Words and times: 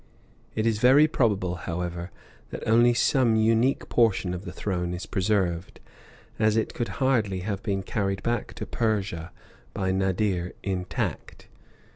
It 0.55 0.65
is 0.65 0.79
very 0.79 1.07
probable, 1.07 1.53
however, 1.53 2.09
that 2.49 2.67
only 2.67 2.91
some 2.95 3.35
unique 3.35 3.87
portion 3.87 4.33
of 4.33 4.45
the 4.45 4.51
throne 4.51 4.95
is 4.95 5.05
preserved, 5.05 5.79
as 6.39 6.57
it 6.57 6.73
could 6.73 6.87
hardly 6.97 7.41
have 7.41 7.61
been 7.61 7.83
carried 7.83 8.23
back 8.23 8.55
to 8.55 8.65
Persia 8.65 9.31
by 9.75 9.91
Nadir 9.91 10.53
intact. 10.63 11.49